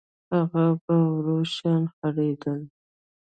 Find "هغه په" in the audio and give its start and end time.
0.33-0.95